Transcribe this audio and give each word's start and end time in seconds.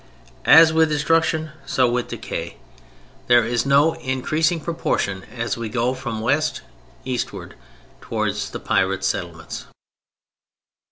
As 0.47 0.73
with 0.73 0.89
destruction, 0.89 1.51
so 1.63 1.87
with 1.87 2.07
decay, 2.07 2.57
there 3.27 3.45
is 3.45 3.67
no 3.67 3.93
increasing 3.97 4.59
proportion 4.59 5.23
as 5.37 5.57
we 5.57 5.69
go 5.69 5.93
from 5.93 6.17
the 6.17 6.23
west 6.23 6.61
eastward 7.05 7.53
towards 8.01 8.49
the 8.49 8.59
Pirate 8.59 9.03
settlements. 9.03 9.67